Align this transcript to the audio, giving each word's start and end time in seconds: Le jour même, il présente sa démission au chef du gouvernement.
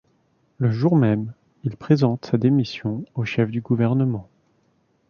Le 0.57 0.71
jour 0.71 0.95
même, 0.95 1.31
il 1.63 1.77
présente 1.77 2.25
sa 2.25 2.39
démission 2.39 3.05
au 3.13 3.23
chef 3.23 3.51
du 3.51 3.61
gouvernement. 3.61 4.27